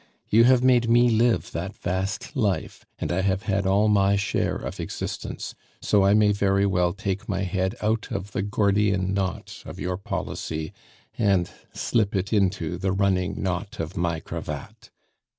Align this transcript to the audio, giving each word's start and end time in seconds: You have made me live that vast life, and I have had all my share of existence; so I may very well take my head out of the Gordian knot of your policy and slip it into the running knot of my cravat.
You 0.31 0.45
have 0.45 0.63
made 0.63 0.89
me 0.89 1.09
live 1.11 1.51
that 1.51 1.75
vast 1.75 2.35
life, 2.35 2.87
and 2.97 3.11
I 3.11 3.21
have 3.21 3.43
had 3.43 3.67
all 3.67 3.87
my 3.87 4.15
share 4.15 4.55
of 4.55 4.79
existence; 4.79 5.53
so 5.79 6.03
I 6.03 6.15
may 6.15 6.31
very 6.31 6.65
well 6.65 6.91
take 6.91 7.29
my 7.29 7.41
head 7.43 7.75
out 7.83 8.07
of 8.11 8.31
the 8.31 8.41
Gordian 8.41 9.13
knot 9.13 9.61
of 9.63 9.79
your 9.79 9.97
policy 9.97 10.73
and 11.19 11.51
slip 11.73 12.15
it 12.15 12.33
into 12.33 12.79
the 12.79 12.91
running 12.91 13.43
knot 13.43 13.79
of 13.79 13.95
my 13.95 14.19
cravat. 14.19 14.89